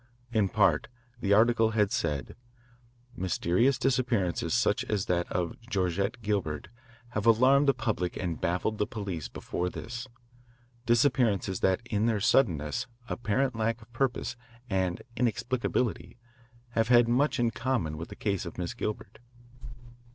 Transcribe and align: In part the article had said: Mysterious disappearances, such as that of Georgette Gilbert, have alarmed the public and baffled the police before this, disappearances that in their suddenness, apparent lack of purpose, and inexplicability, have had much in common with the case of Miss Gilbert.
In 0.31 0.49
part 0.49 0.87
the 1.19 1.31
article 1.31 1.73
had 1.77 1.91
said: 1.91 2.35
Mysterious 3.15 3.77
disappearances, 3.77 4.51
such 4.55 4.83
as 4.85 5.05
that 5.05 5.31
of 5.31 5.61
Georgette 5.69 6.23
Gilbert, 6.23 6.69
have 7.09 7.27
alarmed 7.27 7.67
the 7.67 7.75
public 7.75 8.17
and 8.17 8.41
baffled 8.41 8.79
the 8.79 8.87
police 8.87 9.27
before 9.27 9.69
this, 9.69 10.07
disappearances 10.87 11.59
that 11.59 11.81
in 11.85 12.07
their 12.07 12.19
suddenness, 12.19 12.87
apparent 13.09 13.55
lack 13.55 13.79
of 13.83 13.93
purpose, 13.93 14.35
and 14.71 15.03
inexplicability, 15.15 16.17
have 16.69 16.87
had 16.87 17.07
much 17.07 17.39
in 17.39 17.51
common 17.51 17.95
with 17.95 18.09
the 18.09 18.15
case 18.15 18.43
of 18.43 18.57
Miss 18.57 18.73
Gilbert. 18.73 19.19